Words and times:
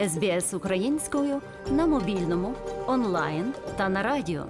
СБС 0.00 0.54
українською 0.54 1.40
на 1.70 1.86
мобільному, 1.86 2.54
онлайн 2.86 3.52
та 3.76 3.88
на 3.88 4.02
радіо. 4.02 4.44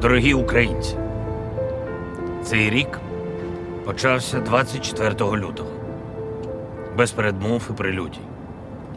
Дорогі 0.00 0.34
українці, 0.34 0.96
цей 2.44 2.70
рік 2.70 3.01
почався 3.84 4.40
24 4.40 5.10
лютого. 5.20 5.70
Без 6.96 7.12
передмов 7.12 7.68
і 7.70 7.72
прелюдій. 7.72 8.20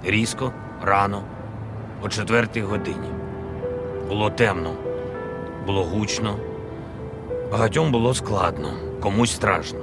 Різко, 0.04 0.52
рано, 0.84 1.22
о 2.04 2.10
четвертій 2.10 2.62
годині. 2.62 3.10
Було 4.08 4.30
темно, 4.30 4.74
було 5.66 5.84
гучно, 5.84 6.36
багатьом 7.52 7.92
було 7.92 8.14
складно, 8.14 8.74
комусь 9.02 9.36
страшно. 9.36 9.80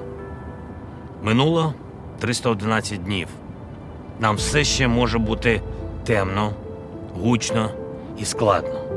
Минуло 1.22 1.74
311 2.18 3.04
днів. 3.04 3.28
Нам 4.20 4.36
все 4.36 4.64
ще 4.64 4.88
може 4.88 5.18
бути 5.18 5.60
темно, 6.04 6.52
гучно 7.14 7.70
і 8.18 8.24
складно 8.24 8.92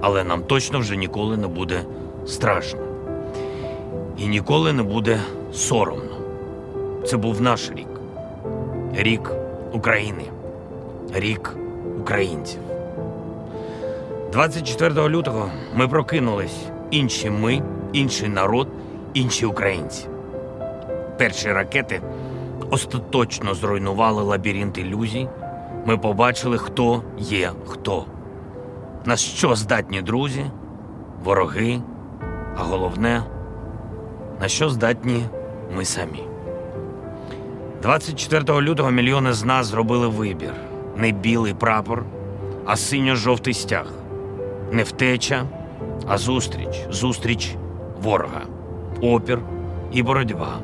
але 0.00 0.24
нам 0.24 0.42
точно 0.42 0.78
вже 0.78 0.96
ніколи 0.96 1.36
не 1.36 1.46
буде 1.46 1.84
страшно. 2.26 2.80
І 4.18 4.26
ніколи 4.26 4.72
не 4.72 4.82
буде 4.82 5.20
соромно. 5.52 6.16
Це 7.06 7.16
був 7.16 7.40
наш 7.40 7.70
рік. 7.70 7.88
Рік 8.94 9.32
України. 9.72 10.24
Рік 11.14 11.56
українців. 12.00 12.60
24 14.32 15.08
лютого 15.08 15.50
ми 15.74 15.88
прокинулись. 15.88 16.66
Інші 16.90 17.30
ми, 17.30 17.62
інший 17.92 18.28
народ, 18.28 18.68
інші 19.14 19.46
українці. 19.46 20.06
Перші 21.18 21.52
ракети 21.52 22.00
остаточно 22.70 23.54
зруйнували 23.54 24.22
лабіринт 24.22 24.78
ілюзій. 24.78 25.28
Ми 25.86 25.98
побачили, 25.98 26.58
хто 26.58 27.02
є 27.18 27.50
хто. 27.66 28.04
На 29.04 29.16
що 29.16 29.54
здатні 29.54 30.02
друзі, 30.02 30.44
вороги, 31.24 31.80
а 32.56 32.62
головне, 32.62 33.22
на 34.40 34.48
що 34.48 34.68
здатні 34.68 35.24
ми 35.76 35.84
самі. 35.84 36.22
24 37.82 38.60
лютого 38.60 38.90
мільйони 38.90 39.32
з 39.32 39.44
нас 39.44 39.66
зробили 39.66 40.08
вибір: 40.08 40.52
не 40.96 41.12
білий 41.12 41.54
прапор, 41.54 42.04
а 42.66 42.76
синьо-жовтий 42.76 43.54
стяг, 43.54 43.86
не 44.72 44.82
втеча, 44.82 45.44
а 46.06 46.18
зустріч, 46.18 46.86
зустріч 46.90 47.54
ворога, 48.02 48.42
опір 49.00 49.38
і 49.92 50.02
боротьба. 50.02 50.58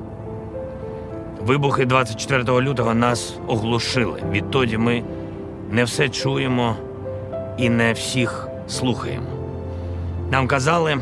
Вибухи 1.40 1.86
24 1.86 2.60
лютого 2.60 2.94
нас 2.94 3.36
оглушили. 3.46 4.22
Відтоді 4.30 4.78
ми 4.78 5.02
не 5.70 5.84
все 5.84 6.08
чуємо 6.08 6.76
і 7.58 7.68
не 7.68 7.92
всіх 7.92 8.48
слухаємо. 8.68 9.26
Нам 10.30 10.46
казали, 10.46 10.98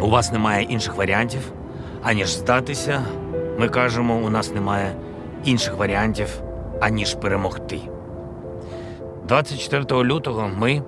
у 0.00 0.10
вас 0.10 0.32
немає 0.32 0.62
інших 0.64 0.96
варіантів, 0.96 1.52
аніж 2.04 2.28
здатися. 2.28 3.04
Ми 3.58 3.68
кажемо, 3.68 4.16
у 4.16 4.30
нас 4.30 4.54
немає 4.54 4.94
інших 5.44 5.76
варіантів, 5.76 6.28
аніж 6.80 7.14
перемогти. 7.14 7.80
24 9.28 10.04
лютого 10.04 10.50
ми 10.56 10.82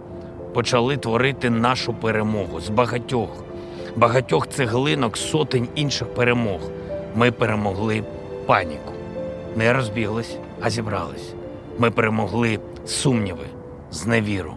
почали 0.55 0.97
творити 0.97 1.50
нашу 1.50 1.94
перемогу 1.94 2.60
з 2.60 2.69
багатьох, 2.69 3.44
багатьох 3.97 4.49
цеглинок, 4.49 5.16
сотень 5.16 5.69
інших 5.75 6.15
перемог. 6.15 6.60
Ми 7.15 7.31
перемогли 7.31 8.05
паніку. 8.47 8.93
Не 9.56 9.72
розбіглись, 9.72 10.37
а 10.60 10.71
зібрались. 10.71 11.34
Ми 11.78 11.91
перемогли 11.91 12.59
сумніви, 12.87 13.47
зневіру 13.91 14.55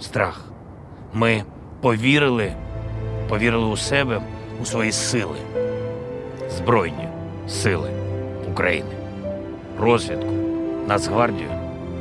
страх. 0.00 0.44
Ми 1.12 1.42
повірили, 1.80 2.52
повірили 3.28 3.66
у 3.66 3.76
себе, 3.76 4.20
у 4.62 4.64
свої 4.64 4.92
сили, 4.92 5.36
Збройні 6.56 7.08
сили 7.48 7.90
України, 8.52 8.90
розвідку, 9.80 10.32
Нацгвардію, 10.88 11.50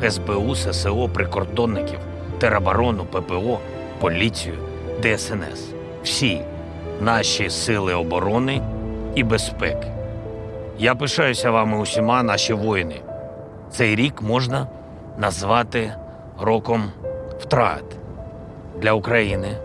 СБУ, 0.09 0.55
ССО, 0.55 1.09
прикордонників, 1.09 1.99
тероборону, 2.39 3.05
ППО, 3.05 3.59
поліцію, 3.99 4.55
ДСНС. 5.01 5.73
Всі 6.03 6.41
наші 7.01 7.49
сили 7.49 7.93
оборони 7.93 8.61
і 9.15 9.23
безпеки. 9.23 9.91
Я 10.79 10.95
пишаюся 10.95 11.51
вами 11.51 11.77
усіма, 11.79 12.23
наші 12.23 12.53
воїни. 12.53 13.01
Цей 13.71 13.95
рік 13.95 14.21
можна 14.21 14.67
назвати 15.17 15.93
роком 16.41 16.91
втрат 17.39 17.83
для 18.81 18.91
України, 18.91 19.57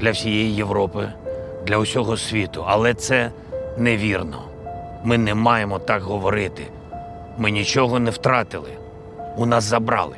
для 0.00 0.10
всієї 0.10 0.54
Європи, 0.54 1.08
для 1.66 1.78
усього 1.78 2.16
світу. 2.16 2.64
Але 2.66 2.94
це 2.94 3.30
невірно. 3.78 4.42
Ми 5.04 5.18
не 5.18 5.34
маємо 5.34 5.78
так 5.78 6.02
говорити. 6.02 6.66
Ми 7.38 7.50
нічого 7.50 7.98
не 7.98 8.10
втратили. 8.10 8.70
У 9.36 9.46
нас 9.46 9.64
забрали. 9.64 10.16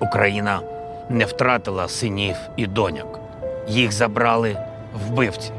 Україна 0.00 0.60
не 1.08 1.24
втратила 1.24 1.88
синів 1.88 2.36
і 2.56 2.66
доньок. 2.66 3.20
Їх 3.68 3.92
забрали 3.92 4.56
вбивці. 4.94 5.50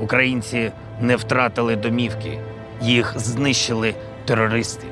Українці 0.00 0.72
не 1.00 1.16
втратили 1.16 1.76
домівки, 1.76 2.38
їх 2.80 3.12
знищили 3.18 3.94
терористи. 4.24 4.86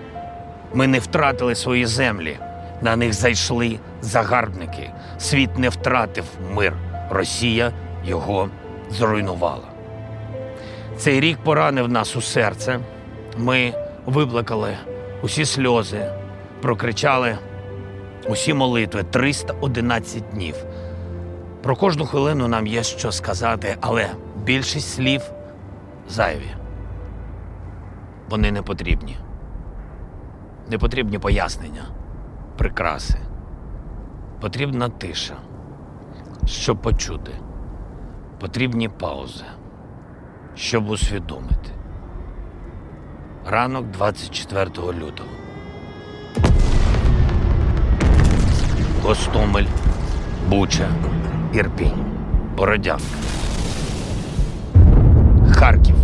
Ми 0.75 0.87
не 0.87 0.99
втратили 0.99 1.55
свої 1.55 1.87
землі. 1.87 2.37
На 2.81 2.97
них 2.97 3.13
зайшли 3.13 3.79
загарбники. 4.01 4.91
Світ 5.19 5.59
не 5.59 5.69
втратив 5.69 6.25
мир. 6.55 6.73
Росія 7.11 7.73
його 8.05 8.49
зруйнувала. 8.91 9.72
Цей 10.97 11.21
рік 11.21 11.39
поранив 11.45 11.89
нас 11.89 12.17
у 12.17 12.21
серце. 12.21 12.81
Ми 13.39 13.75
виплакали 14.07 14.77
усі 15.23 15.45
сльози, 15.45 16.11
прокричали 16.63 17.39
усі 18.29 18.55
молитви 18.55 19.03
311 19.03 20.29
днів. 20.33 20.55
Про 21.63 21.77
кожну 21.77 22.07
хвилину 22.07 22.49
нам 22.49 22.67
є 22.67 22.83
що 22.83 23.13
сказати, 23.13 23.77
але 23.81 24.11
більшість 24.45 24.95
слів 24.95 25.23
зайві. 26.09 26.51
Вони 28.29 28.53
не 28.53 28.63
потрібні. 28.63 29.17
Не 30.71 30.79
потрібні 30.79 31.19
пояснення 31.19 31.83
прикраси. 32.59 33.19
Потрібна 34.41 34.89
тиша, 34.89 35.35
щоб 36.47 36.83
почути. 36.83 37.33
Потрібні 38.41 38.89
паузи, 38.89 39.45
щоб 40.55 40.91
усвідомити. 40.91 41.71
Ранок 43.47 43.91
24 43.91 44.65
лютого. 44.77 45.29
Гостомель, 49.03 49.67
Буча, 50.49 50.89
Ірпінь, 51.53 52.05
Бородянка. 52.57 53.05
Харків. 55.53 55.97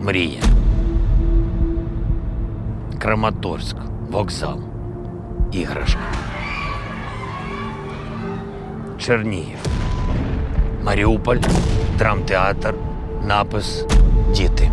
Мрія. 0.00 0.42
Краматорськ, 2.98 3.76
вокзал, 4.10 4.60
іграшка. 5.52 6.13
Чернігів, 9.06 9.58
Маріуполь, 10.84 11.36
драмтеатр, 11.98 12.74
напис 13.26 13.86
Діти. 14.34 14.70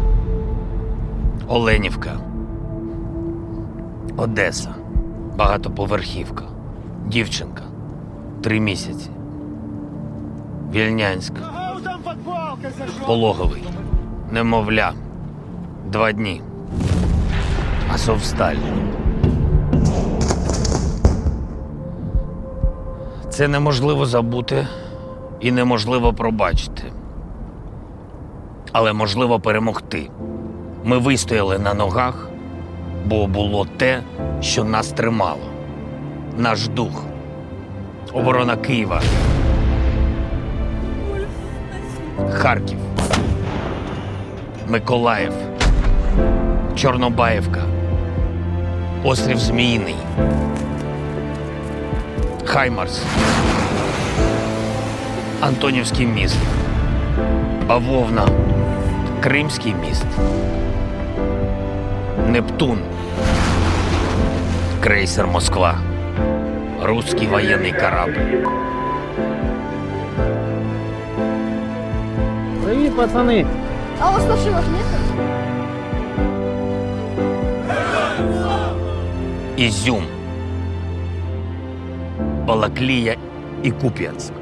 Оленівка. 1.47 2.19
Одеса. 4.17 4.75
Багатоповерхівка. 5.35 6.43
Дівчинка. 7.05 7.63
Три 8.43 8.59
місяці. 8.59 9.09
Вільнянськ. 10.73 11.33
Пологовий. 13.05 13.63
Немовля. 14.31 14.93
Два 15.87 16.11
дні. 16.11 16.41
Азовсталь. 17.93 18.55
Це 23.31 23.47
неможливо 23.47 24.05
забути 24.05 24.67
і 25.39 25.51
неможливо 25.51 26.13
пробачити. 26.13 26.83
Але 28.71 28.93
можливо 28.93 29.39
перемогти. 29.39 30.09
Ми 30.83 30.97
вистояли 30.97 31.59
на 31.59 31.73
ногах, 31.73 32.29
бо 33.05 33.27
було 33.27 33.67
те, 33.77 34.03
що 34.41 34.63
нас 34.63 34.87
тримало. 34.87 35.47
Наш 36.37 36.67
дух. 36.67 37.03
Оборона 38.13 38.57
Києва. 38.57 39.01
Харків. 42.31 42.77
Миколаїв. 44.67 45.33
Чорнобаївка. 46.75 47.63
Острів 49.03 49.37
Зміїний. 49.37 49.95
Хаймарс. 52.51 53.01
Антонівський 55.41 56.05
міст. 56.05 56.37
Бавовна. 57.67 58.27
Кримський 59.23 59.73
міст. 59.73 60.05
Нептун. 62.27 62.79
Крейсер 64.83 65.27
Москва. 65.27 65.75
Русский 66.83 67.27
военный 67.27 67.71
корабль. 67.71 68.47
Привіт, 72.65 72.97
пацани! 72.97 73.45
А 74.01 74.09
у 74.09 74.13
вас 74.13 74.25
нашивок 74.27 74.63
нет? 74.73 74.85
Ізюм. 79.57 80.20
Балаклія 82.51 83.15
і 83.63 83.71
Куп'янськ. 83.71 84.33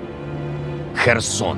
Херсон. 0.95 1.57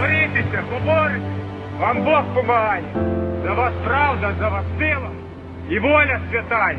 Борітеся, 0.00 0.62
поборіть! 0.70 1.22
Вам 1.80 2.04
Бог 2.04 2.22
помагає! 2.34 2.82
За 3.44 3.52
вас 3.52 3.72
правда, 3.84 4.34
за 4.40 4.48
вас 4.48 4.64
сила 4.78 5.10
і 5.70 5.78
воля 5.78 6.20
святая! 6.30 6.78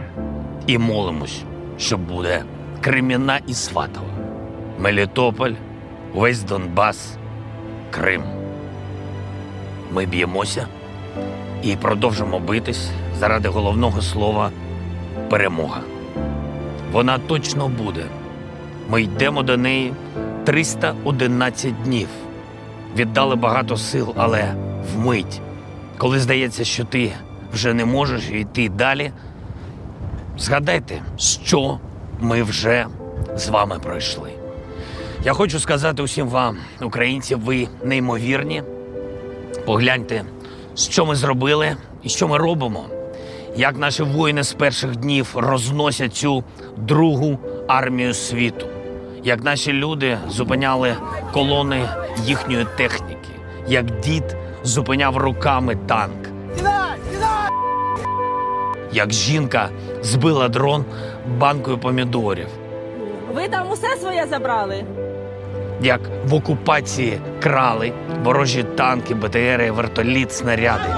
І 0.67 0.77
молимось, 0.77 1.43
що 1.77 1.97
буде 1.97 2.43
Креміна 2.81 3.39
і 3.47 3.53
Сватова. 3.53 4.13
Мелітополь, 4.79 5.53
весь 6.13 6.43
Донбас, 6.43 7.17
Крим. 7.91 8.23
Ми 9.91 10.05
б'ємося 10.05 10.67
і 11.63 11.75
продовжимо 11.75 12.39
битись 12.39 12.89
заради 13.19 13.49
головного 13.49 14.01
слова 14.01 14.51
перемога. 15.29 15.81
Вона 16.91 17.17
точно 17.17 17.67
буде. 17.67 18.05
Ми 18.89 19.01
йдемо 19.01 19.43
до 19.43 19.57
неї 19.57 19.93
311 20.43 21.83
днів. 21.83 22.07
Віддали 22.97 23.35
багато 23.35 23.77
сил, 23.77 24.13
але 24.17 24.53
вмить, 24.93 25.41
коли 25.97 26.19
здається, 26.19 26.63
що 26.63 26.85
ти 26.85 27.11
вже 27.53 27.73
не 27.73 27.85
можеш 27.85 28.29
йти 28.29 28.69
далі, 28.69 29.11
згадайте, 30.37 31.01
що 31.17 31.79
ми 32.19 32.43
вже 32.43 32.85
з 33.35 33.49
вами 33.49 33.79
пройшли. 33.83 34.31
Я 35.23 35.33
хочу 35.33 35.59
сказати 35.59 36.03
усім 36.03 36.27
вам, 36.27 36.57
українці, 36.81 37.35
ви 37.35 37.67
неймовірні. 37.83 38.63
Погляньте, 39.65 40.23
що 40.87 41.05
ми 41.05 41.15
зробили 41.15 41.75
і 42.03 42.09
що 42.09 42.27
ми 42.27 42.37
робимо. 42.37 42.85
Як 43.55 43.77
наші 43.77 44.03
воїни 44.03 44.43
з 44.43 44.53
перших 44.53 44.95
днів 44.95 45.31
розносять 45.35 46.13
цю 46.13 46.43
другу 46.77 47.37
армію 47.67 48.13
світу, 48.13 48.67
як 49.23 49.43
наші 49.43 49.73
люди 49.73 50.17
зупиняли 50.29 50.95
колони 51.33 51.89
їхньої 52.25 52.67
техніки, 52.77 53.29
як 53.67 53.99
дід 53.99 54.35
зупиняв 54.63 55.17
руками 55.17 55.77
танк, 55.87 56.29
як 58.91 59.13
жінка 59.13 59.69
збила 60.01 60.49
дрон 60.49 60.85
банкою 61.37 61.77
помідорів, 61.77 62.47
Ви 63.33 63.47
там 63.47 63.71
усе 63.71 63.87
своє 64.01 64.27
забрали? 64.29 64.83
Як 65.81 66.01
в 66.25 66.33
окупації 66.33 67.19
крали 67.41 67.91
ворожі 68.23 68.63
танки, 68.63 69.15
БТРи, 69.15 69.71
вертоліт, 69.71 70.31
снаряди. 70.31 70.89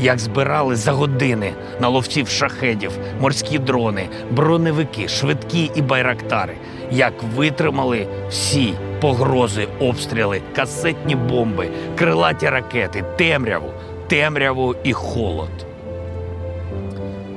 Як 0.00 0.18
збирали 0.18 0.76
за 0.76 0.92
години 0.92 1.52
на 1.80 1.88
ловців 1.88 2.28
шахедів, 2.28 2.90
морські 3.20 3.58
дрони, 3.58 4.08
броневики, 4.30 5.08
швидкі 5.08 5.70
і 5.74 5.82
байрактари, 5.82 6.54
як 6.90 7.12
витримали 7.36 8.06
всі 8.28 8.74
погрози, 9.00 9.68
обстріли, 9.80 10.40
касетні 10.56 11.14
бомби, 11.14 11.68
крилаті 11.98 12.48
ракети, 12.48 13.04
темряву, 13.16 13.70
темряву 14.08 14.74
і 14.84 14.92
холод. 14.92 15.66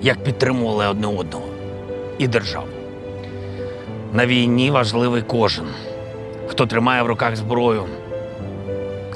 Як 0.02 0.24
підтримували 0.24 0.88
одне 0.88 1.08
одного 1.08 1.46
і 2.18 2.28
державу. 2.28 2.77
На 4.14 4.26
війні 4.26 4.72
важливий 4.72 5.22
кожен, 5.22 5.66
хто 6.48 6.66
тримає 6.66 7.04
в 7.04 7.08
руках 7.08 7.36
зброю, 7.36 7.86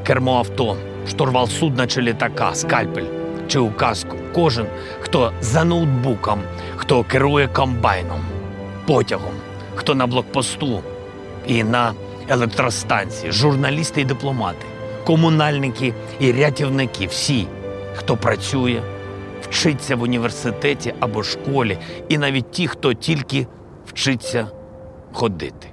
кермо 0.04 0.38
авто, 0.38 0.78
штурвал 1.10 1.48
судна 1.48 1.88
чи 1.88 2.02
літака, 2.02 2.56
скальпель 2.56 3.06
чи 3.48 3.60
указку. 3.60 4.18
Кожен, 4.36 4.66
хто 5.00 5.32
за 5.42 5.64
ноутбуком, 5.64 6.42
хто 6.76 7.04
керує 7.04 7.48
комбайном, 7.48 8.20
потягом, 8.88 9.34
хто 9.76 9.96
на 9.96 10.08
блокпосту 10.08 10.82
і 11.48 11.64
на 11.64 11.94
електростанції, 12.30 13.32
журналісти 13.32 14.02
і 14.02 14.06
дипломати, 14.06 14.66
комунальники 15.06 15.94
і 16.20 16.32
рятівники, 16.32 17.08
всі, 17.08 17.48
хто 17.96 18.18
працює, 18.18 18.82
вчиться 19.42 19.96
в 19.96 20.02
університеті 20.02 20.94
або 21.00 21.24
школі, 21.24 21.78
і 22.10 22.18
навіть 22.18 22.52
ті, 22.52 22.68
хто 22.68 22.94
тільки 22.94 23.48
вчиться 23.86 24.48
ходити. 25.14 25.68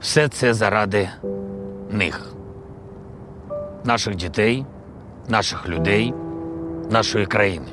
Все 0.00 0.28
це 0.28 0.54
заради 0.54 1.10
них, 1.90 2.34
наших 3.84 4.16
дітей, 4.16 4.66
наших 5.28 5.68
людей, 5.68 6.14
нашої 6.90 7.26
країни. 7.26 7.66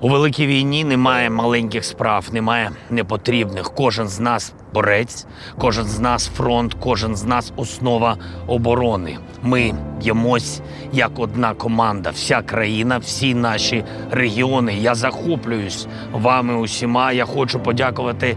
У 0.00 0.08
великій 0.08 0.46
війні 0.46 0.84
немає 0.84 1.30
маленьких 1.30 1.84
справ, 1.84 2.28
немає 2.32 2.70
непотрібних. 2.90 3.74
Кожен 3.74 4.08
з 4.08 4.20
нас 4.20 4.52
борець, 4.74 5.26
кожен 5.58 5.84
з 5.84 6.00
нас 6.00 6.26
фронт, 6.26 6.76
кожен 6.80 7.16
з 7.16 7.24
нас 7.24 7.52
основа 7.56 8.16
оборони. 8.46 9.18
Ми 9.42 9.74
б'ємось 10.00 10.60
як 10.92 11.18
одна 11.18 11.54
команда, 11.54 12.10
вся 12.10 12.42
країна, 12.42 12.98
всі 12.98 13.34
наші 13.34 13.84
регіони. 14.10 14.74
Я 14.74 14.94
захоплююсь 14.94 15.86
вами 16.12 16.56
усіма. 16.56 17.12
Я 17.12 17.24
хочу 17.24 17.60
подякувати 17.60 18.36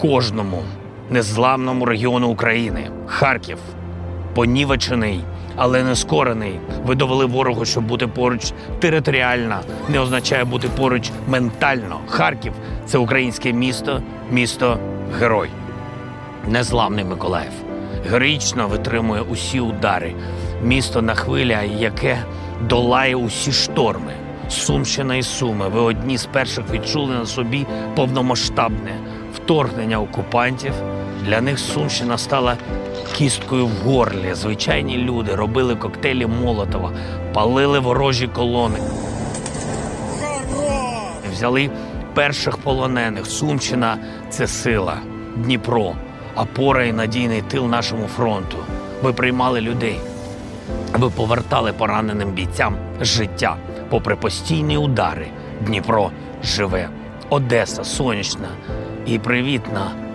кожному 0.00 0.62
незламному 1.10 1.84
регіону 1.84 2.28
України. 2.28 2.90
Харків, 3.06 3.58
понівечений, 4.34 5.20
але 5.56 5.84
не 5.84 5.96
скорений. 5.96 6.60
Ви 6.84 6.94
довели 6.94 7.24
ворогу, 7.24 7.64
що 7.64 7.80
бути 7.80 8.06
поруч 8.06 8.52
територіально 8.78 9.60
не 9.88 10.00
означає 10.00 10.44
бути 10.44 10.68
поруч 10.68 11.10
ментально. 11.28 12.00
Харків 12.08 12.52
це 12.86 12.98
українське 12.98 13.52
місто, 13.52 14.02
місто 14.30 14.78
герой. 15.20 15.48
Незламний 16.48 17.04
Миколаїв. 17.04 17.52
Героїчно 18.10 18.68
витримує 18.68 19.22
усі 19.22 19.60
удари. 19.60 20.14
Місто 20.62 21.02
на 21.02 21.14
хвиля, 21.14 21.62
яке 21.62 22.18
долає 22.68 23.16
усі 23.16 23.52
шторми. 23.52 24.12
Сумщина 24.48 25.16
і 25.16 25.22
Суми. 25.22 25.68
Ви 25.68 25.80
одні 25.80 26.18
з 26.18 26.26
перших 26.26 26.70
відчули 26.70 27.14
на 27.14 27.26
собі 27.26 27.66
повномасштабне 27.96 28.94
вторгнення 29.34 30.00
окупантів. 30.00 30.72
Для 31.24 31.40
них 31.40 31.58
Сумщина 31.58 32.18
стала 32.18 32.56
кісткою 33.18 33.66
в 33.66 33.70
горлі. 33.70 34.34
Звичайні 34.34 34.96
люди 34.96 35.34
робили 35.34 35.76
коктейлі 35.76 36.26
Молотова, 36.26 36.92
палили 37.34 37.78
ворожі 37.78 38.28
колони. 38.28 38.78
Взяли 41.32 41.70
перших 42.14 42.56
полонених. 42.56 43.26
Сумщина 43.26 43.98
це 44.30 44.46
сила, 44.46 44.96
Дніпро, 45.36 45.94
опора 46.36 46.84
і 46.84 46.92
надійний 46.92 47.42
тил 47.42 47.66
нашому 47.66 48.06
фронту. 48.06 48.56
Ви 49.02 49.12
приймали 49.12 49.60
людей. 49.60 50.00
Ви 50.92 51.10
повертали 51.10 51.72
пораненим 51.72 52.30
бійцям 52.30 52.76
життя. 53.00 53.56
Попри 53.88 54.16
постійні 54.16 54.76
удари, 54.76 55.26
Дніпро 55.60 56.10
живе. 56.42 56.88
Одеса 57.30 57.84
сонячна 57.84 58.48
і 59.06 59.18
привітна. 59.18 60.07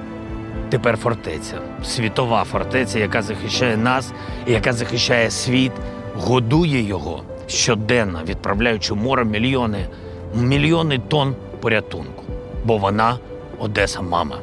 Тепер 0.74 0.98
фортеця, 0.98 1.56
світова 1.84 2.44
фортеця, 2.44 3.00
яка 3.00 3.22
захищає 3.22 3.78
нас 3.78 4.14
і 4.48 4.52
яка 4.52 4.74
захищає 4.74 5.32
світ, 5.32 5.72
годує 6.16 6.82
його 6.82 7.24
щоденно 7.48 8.22
відправляючи 8.28 8.94
море 8.94 9.26
мільйони, 9.26 9.88
мільйони 10.36 11.00
тонн 11.08 11.36
порятунку. 11.62 12.24
Бо 12.66 12.78
вона 12.78 13.18
Одеса, 13.60 14.02
мама. 14.02 14.40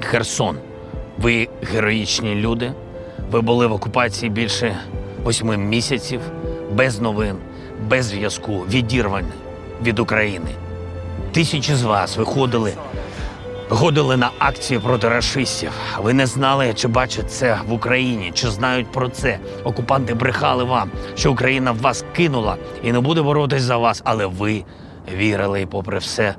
Херсон. 0.00 0.56
Ви 1.18 1.48
героїчні 1.62 2.34
люди. 2.34 2.72
Ви 3.30 3.40
були 3.40 3.66
в 3.66 3.72
окупації 3.72 4.30
більше 4.30 4.76
восьми 5.24 5.56
місяців, 5.56 6.20
без 6.72 7.00
новин, 7.00 7.36
без 7.88 8.04
зв'язку, 8.04 8.58
відірвані 8.58 9.32
від 9.82 9.98
України. 9.98 10.50
Тисячі 11.32 11.74
з 11.74 11.82
вас 11.82 12.16
виходили, 12.16 12.72
виходили 13.68 14.16
на 14.16 14.30
акції 14.38 14.80
проти 14.80 15.08
рашистів. 15.08 15.72
Ви 15.98 16.12
не 16.12 16.26
знали, 16.26 16.74
чи 16.74 16.88
бачать 16.88 17.30
це 17.32 17.58
в 17.68 17.72
Україні, 17.72 18.30
чи 18.34 18.50
знають 18.50 18.92
про 18.92 19.08
це. 19.08 19.38
Окупанти 19.64 20.14
брехали 20.14 20.64
вам, 20.64 20.90
що 21.16 21.32
Україна 21.32 21.72
вас 21.72 22.04
кинула 22.16 22.56
і 22.82 22.92
не 22.92 23.00
буде 23.00 23.22
боротись 23.22 23.62
за 23.62 23.76
вас, 23.76 24.02
але 24.04 24.26
ви 24.26 24.64
вірили 25.16 25.60
і, 25.60 25.66
попри 25.66 25.98
все, 25.98 26.34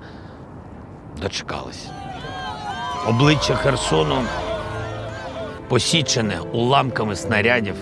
дочекались. 1.22 1.88
Обличчя 3.08 3.56
Херсону 3.56 4.22
посічене 5.68 6.40
уламками 6.54 7.16
снарядів, 7.16 7.76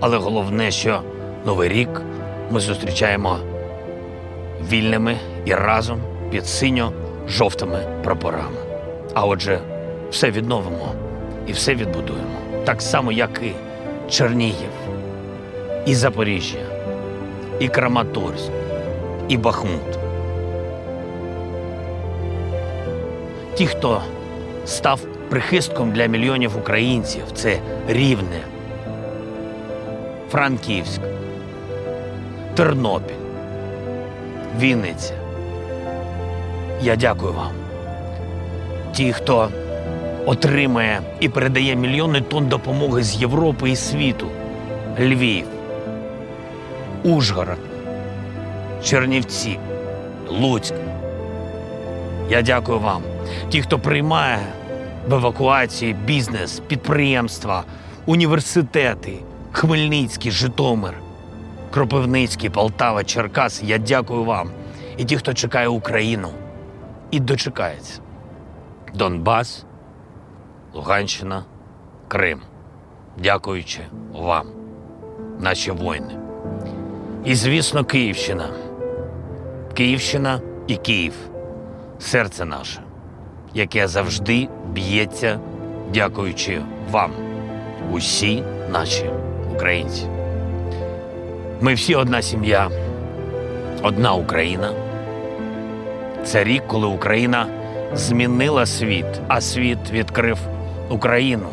але 0.00 0.16
головне, 0.16 0.70
що 0.70 1.02
Новий 1.46 1.68
рік 1.68 2.02
ми 2.50 2.60
зустрічаємо 2.60 3.38
вільними 4.68 5.16
і 5.44 5.54
разом 5.54 6.00
під 6.30 6.46
синьо-жовтими 6.46 7.86
прапорами. 8.04 8.71
А 9.14 9.26
отже, 9.26 9.60
все 10.10 10.30
відновимо 10.30 10.92
і 11.46 11.52
все 11.52 11.74
відбудуємо. 11.74 12.38
Так 12.64 12.82
само, 12.82 13.12
як 13.12 13.40
і 13.42 13.52
Чернігів, 14.10 14.70
і 15.86 15.94
Запоріжжя, 15.94 16.58
і 17.60 17.68
Краматорськ, 17.68 18.50
і 19.28 19.36
Бахмут. 19.36 19.98
Ті, 23.54 23.66
хто 23.66 24.02
став 24.66 25.00
прихистком 25.28 25.92
для 25.92 26.06
мільйонів 26.06 26.56
українців, 26.56 27.22
це 27.34 27.58
Рівне, 27.88 28.40
Франківськ, 30.30 31.00
Тернопіль, 32.54 33.14
Вінниця. 34.58 35.14
Я 36.82 36.96
дякую 36.96 37.32
вам. 37.32 37.61
Ті, 38.92 39.12
хто 39.12 39.48
отримає 40.26 41.00
і 41.20 41.28
передає 41.28 41.76
мільйони 41.76 42.20
тонн 42.20 42.46
допомоги 42.46 43.02
з 43.02 43.16
Європи 43.16 43.70
і 43.70 43.76
світу. 43.76 44.26
Львів, 45.00 45.44
Ужгород, 47.04 47.58
Чернівці, 48.84 49.58
Луцьк. 50.28 50.74
Я 52.30 52.42
дякую 52.42 52.78
вам. 52.78 53.02
Ті, 53.48 53.62
хто 53.62 53.78
приймає 53.78 54.38
в 55.08 55.14
евакуації 55.14 55.96
бізнес, 56.04 56.62
підприємства, 56.66 57.64
університети, 58.06 59.12
Хмельницький, 59.52 60.30
Житомир, 60.30 60.94
Кропивницький, 61.70 62.50
Полтава, 62.50 63.04
Черкас. 63.04 63.62
Я 63.62 63.78
дякую 63.78 64.24
вам. 64.24 64.50
І 64.96 65.04
ті, 65.04 65.16
хто 65.16 65.34
чекає 65.34 65.68
Україну 65.68 66.28
і 67.10 67.20
дочекається. 67.20 68.00
Донбас, 68.94 69.64
Луганщина, 70.74 71.44
Крим. 72.08 72.40
Дякуючи 73.18 73.80
вам, 74.12 74.46
наші 75.40 75.70
воїни. 75.70 76.18
І, 77.24 77.34
звісно, 77.34 77.84
Київщина. 77.84 78.48
Київщина 79.74 80.40
і 80.66 80.76
Київ 80.76 81.14
серце 81.98 82.44
наше, 82.44 82.80
яке 83.54 83.88
завжди 83.88 84.48
б'ється, 84.72 85.40
дякуючи 85.94 86.62
вам, 86.90 87.12
усі 87.92 88.42
наші 88.70 89.10
українці. 89.54 90.06
Ми 91.60 91.74
всі 91.74 91.94
одна 91.94 92.22
сім'я, 92.22 92.70
одна 93.82 94.12
Україна. 94.12 94.72
Це 96.24 96.44
рік, 96.44 96.62
коли 96.66 96.86
Україна 96.86 97.46
змінила 97.94 98.66
світ, 98.66 99.06
а 99.28 99.40
світ 99.40 99.78
відкрив 99.90 100.38
Україну. 100.88 101.48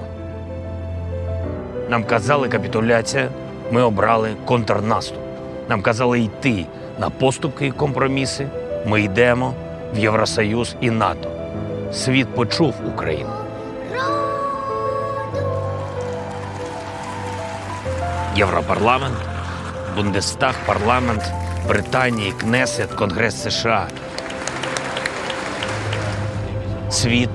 Нам 1.89 2.03
казали 2.03 2.47
капітуляція, 2.47 3.29
ми 3.71 3.81
обрали 3.81 4.29
контрнаступ. 4.45 5.19
Нам 5.69 5.81
казали 5.81 6.19
йти 6.19 6.65
на 6.99 7.09
поступки 7.09 7.67
і 7.67 7.71
компроміси. 7.71 8.47
Ми 8.85 9.01
йдемо 9.01 9.53
в 9.93 9.99
Євросоюз 9.99 10.75
і 10.81 10.89
НАТО. 10.91 11.31
Світ 11.93 12.27
почув 12.35 12.75
Україну. 12.93 13.29
Європарламент, 18.35 19.15
Бундестаг, 19.95 20.55
парламент 20.65 21.23
Британії, 21.67 22.33
Кнесет, 22.39 22.91
Конгрес 22.93 23.43
США. 23.43 23.87
Світ 26.89 27.29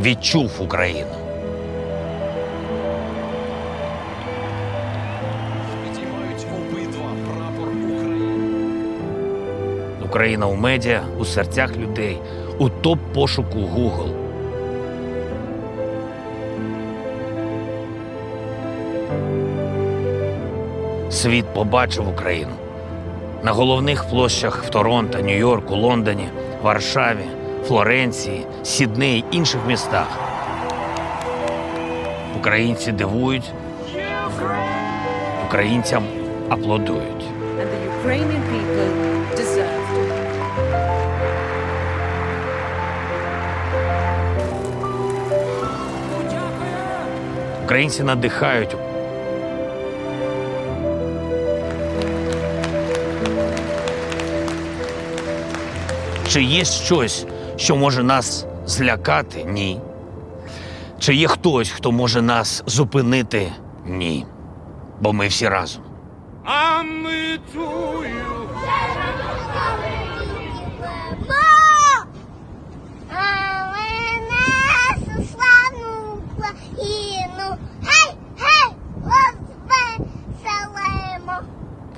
відчув 0.00 0.50
Україну. 0.60 1.10
Україна 10.04 10.46
у 10.46 10.54
медіа, 10.54 11.02
у 11.18 11.24
серцях 11.24 11.76
людей, 11.76 12.18
у 12.58 12.68
топ-пошуку 12.68 13.58
Google. 13.58 14.12
Світ 21.10 21.44
побачив 21.54 22.08
Україну 22.08 22.52
на 23.42 23.52
головних 23.52 24.04
площах 24.04 24.64
в 24.64 24.68
Торонто, 24.70 25.18
Нью-Йорку, 25.18 25.76
Лондоні, 25.76 26.28
Варшаві, 26.62 27.24
Флоренції, 27.68 28.46
Сіднеї, 28.62 29.24
інших 29.30 29.60
містах. 29.66 30.06
Українці 32.38 32.92
дивують, 32.92 33.52
українцям 35.46 36.04
аплодують. 36.48 37.24
Українці 47.64 48.02
надихають. 48.02 48.76
Чи 56.28 56.42
є 56.42 56.64
щось, 56.64 57.26
що 57.58 57.76
може 57.76 58.02
нас 58.02 58.46
злякати? 58.66 59.44
Ні. 59.44 59.80
Чи 60.98 61.14
є 61.14 61.28
хтось, 61.28 61.70
хто 61.70 61.92
може 61.92 62.22
нас 62.22 62.62
зупинити? 62.66 63.52
Ні. 63.86 64.26
Бо 65.00 65.12
ми 65.12 65.28
всі 65.28 65.48
разом. 65.48 65.82
А 66.44 66.82
ми 66.82 67.38
чую. 67.52 68.28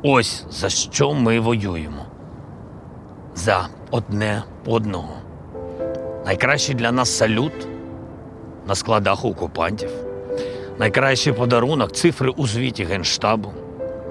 Ось 0.02 0.44
за 0.50 0.68
що 0.68 1.14
ми 1.14 1.40
воюємо. 1.40 2.06
За 3.34 3.68
одне 3.90 4.42
одного. 4.66 5.14
Найкращий 6.26 6.74
для 6.74 6.92
нас 6.92 7.10
салют 7.10 7.52
на 8.66 8.74
складах 8.74 9.24
окупантів. 9.24 9.90
Найкращий 10.78 11.32
подарунок 11.32 11.92
цифри 11.92 12.30
у 12.36 12.46
звіті 12.46 12.84
Генштабу. 12.84 13.52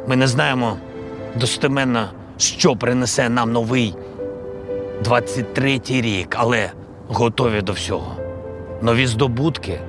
Ми 0.08 0.16
не 0.16 0.28
знаємо 0.28 0.78
достеменно, 1.36 2.10
що 2.38 2.76
принесе 2.76 3.30
нам 3.30 3.52
новий 3.52 3.96
23-й 5.04 6.02
рік, 6.02 6.36
але 6.40 6.72
готові 7.08 7.62
до 7.62 7.74
всього. 7.74 8.16
Нові 8.82 9.08
здобутки 9.08 9.80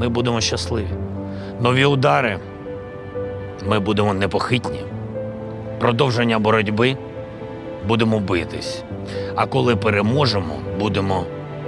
ми 0.00 0.08
будемо 0.08 0.40
щасливі. 0.40 0.94
Нові 1.60 1.84
удари 1.84 2.38
ми 3.66 3.80
будемо 3.80 4.14
непохитні 4.14 4.80
продовження 5.78 6.38
боротьби 6.38 6.96
будемо 7.88 8.20
битись. 8.20 8.82
А 9.34 9.46
коли 9.46 9.76
переможемо, 9.76 10.54
будемо 10.78 11.24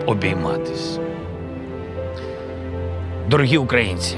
обійматись. 0.08 0.98
Дорогі 3.28 3.58
українці, 3.58 4.16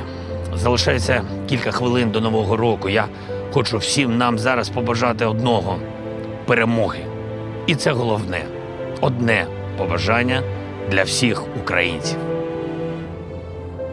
залишається 0.55 1.25
кілька 1.49 1.71
хвилин 1.71 2.11
до 2.11 2.21
Нового 2.21 2.57
року. 2.57 2.89
Я 2.89 3.09
Хочу 3.53 3.79
всім 3.79 4.19
нам 4.19 4.39
зараз 4.39 4.69
побажати 4.69 5.27
одного 5.27 5.79
перемоги. 6.47 6.99
І 7.67 7.75
це 7.75 7.93
головне 7.93 8.45
одне 9.01 9.47
побажання 9.79 10.43
для 10.91 11.03
всіх 11.03 11.57
українців. 11.57 12.19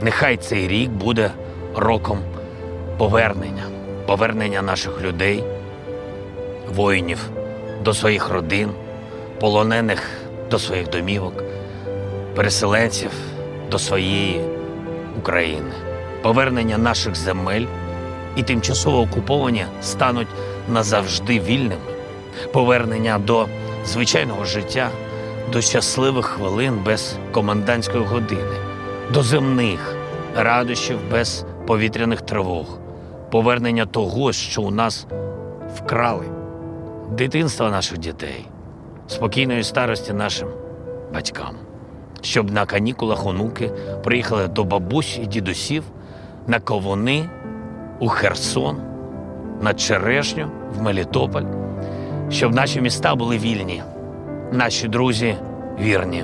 Нехай 0.01 0.37
цей 0.37 0.67
рік 0.67 0.89
буде 0.89 1.31
роком 1.75 2.19
повернення, 2.97 3.63
повернення 4.05 4.61
наших 4.61 5.01
людей, 5.01 5.43
воїнів 6.75 7.29
до 7.83 7.93
своїх 7.93 8.29
родин, 8.29 8.69
полонених 9.39 10.03
до 10.51 10.59
своїх 10.59 10.89
домівок, 10.89 11.43
переселенців 12.37 13.11
до 13.71 13.79
своєї 13.79 14.41
України, 15.19 15.71
повернення 16.21 16.77
наших 16.77 17.15
земель 17.15 17.65
і 18.35 18.43
тимчасово 18.43 19.01
окуповані 19.01 19.65
стануть 19.81 20.27
назавжди 20.69 21.39
вільними, 21.39 21.91
повернення 22.53 23.19
до 23.19 23.47
звичайного 23.85 24.45
життя, 24.45 24.89
до 25.51 25.61
щасливих 25.61 26.25
хвилин 26.25 26.79
без 26.85 27.15
комендантської 27.31 28.03
години, 28.03 28.57
до 29.13 29.23
земних 29.23 29.95
радощів 30.35 30.99
без 31.11 31.45
повітряних 31.67 32.21
тривог, 32.21 32.79
повернення 33.31 33.85
того, 33.85 34.33
що 34.33 34.61
у 34.61 34.71
нас 34.71 35.07
вкрали, 35.75 36.25
дитинства 37.11 37.69
наших 37.69 37.97
дітей, 37.97 38.45
спокійної 39.07 39.63
старості 39.63 40.13
нашим 40.13 40.47
батькам, 41.13 41.55
щоб 42.21 42.51
на 42.51 42.65
канікулах 42.65 43.25
онуки 43.25 43.71
приїхали 44.03 44.47
до 44.47 44.63
бабусь 44.63 45.19
і 45.23 45.25
дідусів 45.25 45.83
на 46.47 46.59
ковуни 46.59 47.29
у 47.99 48.07
Херсон, 48.07 48.77
на 49.61 49.73
Черешню 49.73 50.47
в 50.77 50.81
Мелітополь, 50.81 51.43
щоб 52.29 52.55
наші 52.55 52.81
міста 52.81 53.15
були 53.15 53.37
вільні, 53.37 53.83
наші 54.51 54.87
друзі 54.87 55.35
вірні. 55.81 56.23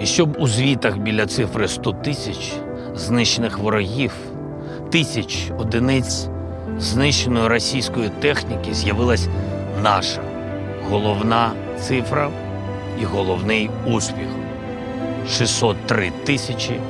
І 0.00 0.06
щоб 0.06 0.36
у 0.40 0.48
звітах 0.48 0.98
біля 0.98 1.26
цифри 1.26 1.68
100 1.68 1.92
тисяч 1.92 2.52
знищених 2.94 3.58
ворогів, 3.58 4.12
тисяч 4.90 5.50
одиниць 5.58 6.28
знищеної 6.78 7.48
російської 7.48 8.08
техніки 8.20 8.74
з'явилась 8.74 9.28
наша 9.82 10.20
головна 10.90 11.50
цифра 11.80 12.30
і 13.00 13.04
головний 13.04 13.70
успіх 13.86 14.28
603 15.28 16.12
тисячі 16.24 16.80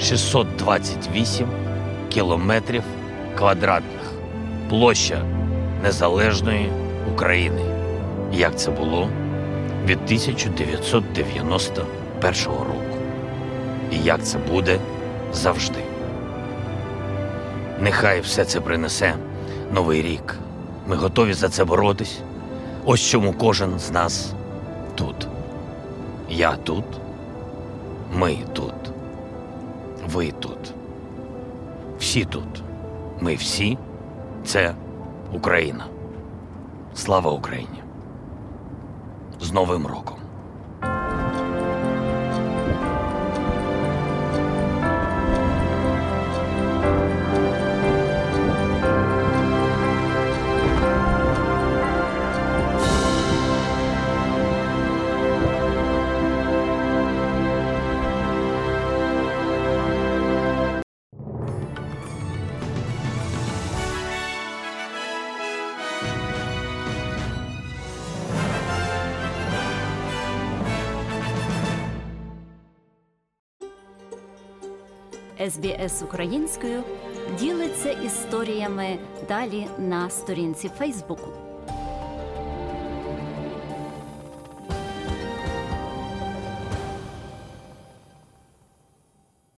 628 0.00 1.48
кілометрів 2.08 2.82
квадратних 3.38 4.12
площа 4.68 5.22
незалежної 5.82 6.70
України, 7.14 7.62
як 8.32 8.58
це 8.58 8.70
було 8.70 9.08
від 9.86 9.98
1991 10.04 12.34
року, 12.46 12.98
і 13.92 13.98
як 13.98 14.24
це 14.24 14.38
буде 14.38 14.78
завжди. 15.32 15.80
Нехай 17.80 18.20
все 18.20 18.44
це 18.44 18.60
принесе 18.60 19.14
новий 19.72 20.02
рік. 20.02 20.34
Ми 20.86 20.96
готові 20.96 21.32
за 21.32 21.48
це 21.48 21.64
боротись. 21.64 22.18
Ось 22.84 23.00
чому 23.00 23.32
кожен 23.32 23.78
з 23.78 23.90
нас 23.90 24.32
тут. 24.94 25.28
Я 26.28 26.56
тут, 26.56 26.84
ми 28.12 28.38
тут, 28.52 28.74
ви 30.08 30.30
тут. 30.30 30.74
Всі 31.98 32.24
тут. 32.24 32.62
Ми 33.20 33.34
всі 33.34 33.78
це 34.44 34.74
Україна. 35.32 35.86
Слава 36.94 37.30
Україні! 37.30 37.82
З 39.40 39.52
Новим 39.52 39.86
роком! 39.86 40.15
СБС 75.50 76.02
українською 76.02 76.82
ділиться 77.38 77.90
історіями 77.90 78.98
далі 79.28 79.66
на 79.78 80.10
сторінці 80.10 80.70
Фейсбуку. 80.78 81.45